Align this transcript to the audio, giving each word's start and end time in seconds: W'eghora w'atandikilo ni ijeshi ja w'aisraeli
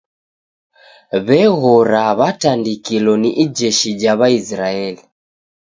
W'eghora 1.25 2.03
w'atandikilo 2.19 3.13
ni 3.21 3.29
ijeshi 3.45 3.89
ja 4.01 4.13
w'aisraeli 4.19 5.03